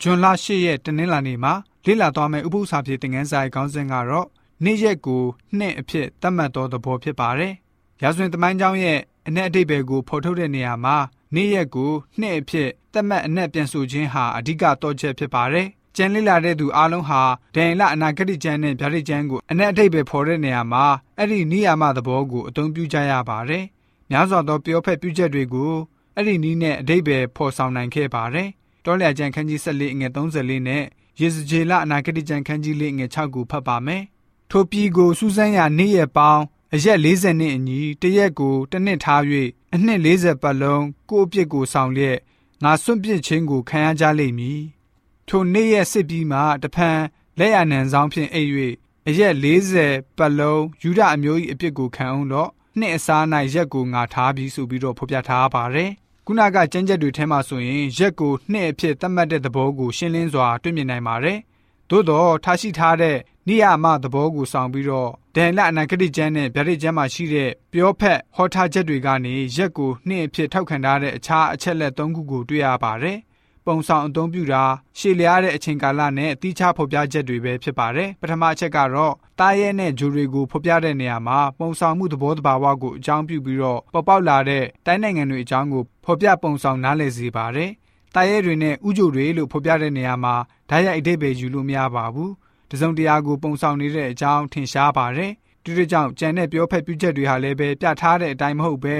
[0.00, 1.52] ဂျွန်လ8ရက်တနင်္လာနေ့မှာ
[1.86, 4.28] လေ့လာသွားမယ့်ဥပုသ္စာပြေသင်ခန်းစာရဲ့ခေါင်းစဉ်ကတော့
[4.64, 5.22] နေ့ရက်ကို
[5.58, 7.52] နှစ်အဖြစ်သတ်မှတ်သောသဘောဖြစ်ပါတယ်။
[8.02, 10.96] ရာဇဝင်သမိုင်းကြောင်းရဲ့အ내အတိတ်ဘယ်ကိုဖော်ထုတ်တဲ့နေရာမှာ
[11.34, 17.22] နေ့ရက်ကိုနှစ်အဖြစ်သတ်မှတ်အ내ပြန်ဆိုခြင်းဟာအဓိကတော့ချက်ဖြစ်ပါတယ်။ကျန်လေ့လာတဲ့သူအားလုံးဟာ
[17.54, 20.84] ဒန်လအနာဂတိကျမ်းနဲ့ဗျာဒိတ်ကျမ်းကိုအ내အတိတ်ပဲဖော်တဲ့နေရာမှာ
[21.18, 23.64] အဲ့ဒီနိယာမသဘောကိုအသုံးပြုကြရပါတယ်။
[24.10, 25.72] များစွာသောပြောဖက်ပြုချက်တွေကို
[26.14, 28.48] အဲ့ဒီနည်းနဲ့အတိတ်ပဲဖော်ဆောင်နိုင်ခဲ့ပါတယ်။
[28.85, 30.83] တောလျာကျမ်းခန်းကြီး14အငယ်34နဲ့
[31.19, 34.03] ယေဇကျေလအနာဂတိကျမ်းခန်းကြီးလေးငယ်6ကိုဖတ်ပါမယ်။
[34.49, 39.21] ထိုပြည်ကိုစူးစမ်းရနေ့ရက်ပေါင်းအရက်40နှစ်အညီတရက်ကိုတစ်နှစ်ထား၍
[39.73, 42.17] အနှစ်40ပတ်လုံးကိုယ့်အပြစ်ကိုဆောင်လျက်
[42.63, 44.61] ငါစွန့်ပစ်ခြင်းကိုခံရကြလိမ့်မည်။
[45.27, 46.99] ထိုနေ့ရက်စစ်ပြီးမှတဖန်
[47.39, 48.51] လက်ရနံဆောင်ဖြင့်အိပ်၍
[49.07, 55.91] အရက်40ပတ်လုံးယူဒအမျိုး၏အပြစ်ကိုခံအောင်တော့နှစ်အစား၌ရက်ကိုငါထားပြီးဆိုပြီးတော့ဖော်ပြထားပါတယ်။
[56.25, 61.37] ခုနကကျမ်းချက်တွေထဲမှာဆိုရင်ရက်ကိုနှစ်အဖြစ်သတ်မှတ်တဲ့သဘောကိုရှင်းလင်းစွာတွေ့မြင်နိုင်ပါတယ်။
[61.89, 73.17] သို့တော့ထားရှိထားတဲ့နိယာမသဘောကိုဆောင်ပြီးတော့ဒန်လအနာဂတိကျမ်းနဲ့ဗျာဒိတ်ကျမ်းမှာရှိတဲ့ပြောဖက်ဟောထားချက်တွေကနေရက်ကိုနှစ်အဖြစ်ထောက်ခံထားတဲ့အခြားအချက်လက်၃ခုကိုတွေ့ရပါတယ်။
[73.65, 74.63] ပုံဆောင်အသုံးပြုတာ
[74.97, 87.69] ရှေ့လျားတဲ့အချိန်ကာလနဲ့အတိအကျဖော်ပြချက်တွေပဲဖြစ်ပါတယ်။ပထမအချက်ကတော့တားရဲနဲ့ဂျူတွေကိုဖော်ပြတဲ့နေရာမှာပုံဆောင်မှုသဘောတဘာဝကိုအကြောင်းပြုပြီးတော့ပေါ်ပေါက်လာတဲ့တိုင်းနိုင်ငံတွေအကြောင်းကိုဖော်ပြပုံဆောင်နားလည်စေပါတယ်။
[88.15, 90.35] တားရဲတွေနဲ့ဥကြိုတွေလို့ဖော်ပြတဲ့နေရာမှာ
[90.69, 92.31] ဓာတ်ရိုက်အတိတ်ပဲယူလို့မရပါဘူး။
[92.71, 95.31] တစုံတရာကိုပုံဆောင်နေတဲ့အကြောင်းထင်ရှားပါတယ်။
[95.63, 98.95] ဒီလိုကြောင့်ကြံတဲ့ပြောဖက်ပြုချက်တွေဟာလည်းပဲပြထားတဲ့အတိုင်းမဟုတ်ပဲ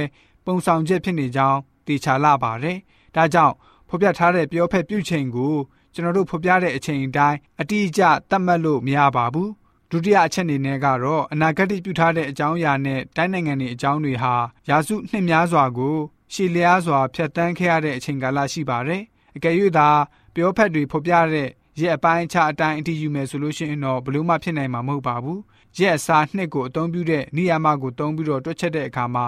[0.45, 2.77] ပုံဆောင်ချက်ဖြစ်နေကြောင်းတေချာလာပါတယ်။
[3.15, 3.55] ဒါကြောင့်
[3.91, 5.55] ဖော်ပြထားတဲ့ပြောဖက်ပြုချိန်ကို
[5.93, 9.49] ကျွန်တော်တို့ဖော်ပြတဲ့အချိန်အတိုင်းအတိအကျသတ်မှတ်လို့မရပါဘူး။
[9.91, 14.33] ဒုတိယအချက်အနေနဲ့ကတော့အနာဂတ်ပြုထားတဲ့အကြောင်းအရာနဲ့တိုင်းနိုင်ငံတွေအကြောင်းတွေဟာ
[14.69, 15.97] ရာစုနှစ်များစွာကို
[16.33, 19.01] ရှည်လျားစွာဖျက်ဆီးခဲ့ရတဲ့အချိန်ကာလရှိပါတယ်။
[19.35, 19.89] အကယ်၍သာ
[20.35, 25.41] ပြောဖက်တွေဖော်ပြတဲ့ရက်အပိုင်းအခြားအတိုင်းအတီးယူမယ်ဆိုလို့ရှိရင်တော့ဘလို့မှဖြစ်နိုင်မှာမဟုတ်ပါဘူး
[25.77, 29.27] ရက်အစားနှစ်ကိုအသုံးပြုတဲ့နေရာမကိုသုံးပြီးတော့တွက်ချက်တဲ့အခါမှာ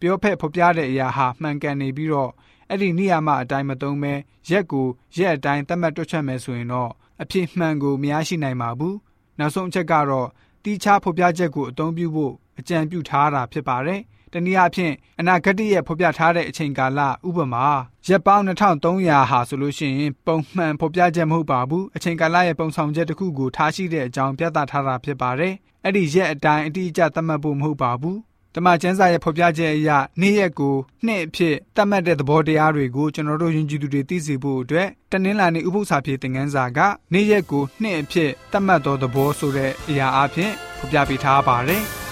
[0.00, 2.30] ပြောဖက်ဖော်ပြတဲ့အရာဟာမှန်ကန်နေပြီးတော့
[2.70, 4.12] အဲ့ဒီနေရာမအတိုင်းမသုံးပဲ
[4.50, 4.86] ရက်ကို
[5.16, 6.90] ရက်အတိုင်းသတ်မှတ်တွက်ချက်မယ်ဆိုရင်တော့
[7.22, 8.96] အဖြစ်မှန်ကိုမရရှိနိုင်ပါဘူး
[9.38, 10.28] နောက်ဆုံးအချက်ကတော့
[10.64, 14.00] တီးခြားဖော်ပြချက်ကိုအသုံးပြုဖို့အကြံပြုထားတာဖြစ်ပါတယ်
[14.32, 17.66] တနည်းအားဖြင့်အနာဂတ်ရဲ့ဖော်ပြထားတဲ့အချိန်ကာလဥပမာ
[18.06, 25.54] ရက်ပေါင်း2300ဟာဆိုလို့ရှိရင်ပုံမှန်ဖော်ပြချက်မဟုတ်ပါဘူးအချိန်ကာလရဲ့ပုံဆောင်ချက်တစ်ခုကိုထားရှိတဲ့အကြောင်းပြသထားတာဖြစ်ပါတယ်
[25.84, 28.18] အဲ့ဒီရက်အတိုင်းအတိအကျသတ်မှတ်ဖို့မဟုတ်ပါဘူး
[28.54, 30.74] တမန်ကျမ်းစာရဲ့ဖော်ပြချက်အရနေ့ရက်ကို
[31.06, 36.78] နှစ်အဖြစ်သတ်မှတ်တဲ့သဘောတရားတွေကိုကျွန်တော်တို့ယဉ်ကျေးသူတွေသိစေဖို့အတွက်တနင်္လာနေ့ဥပုသ္စာပြေသင်ခန်းစာက
[37.12, 41.84] နေ့ရက်ကိုနှစ်အဖြစ်သတ်မှတ်သောသဘောဆိုတဲ့အရာအဖြစ်ဖော်ပြပေးထားပါတယ်။